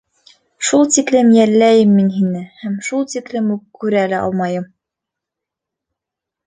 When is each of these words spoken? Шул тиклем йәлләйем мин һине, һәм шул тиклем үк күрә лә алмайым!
Шул 0.69 0.87
тиклем 0.95 1.29
йәлләйем 1.35 1.91
мин 1.99 2.07
һине, 2.15 2.41
һәм 2.63 2.81
шул 2.89 3.07
тиклем 3.15 3.55
үк 3.59 3.63
күрә 3.85 4.09
лә 4.17 4.25
алмайым! 4.31 4.69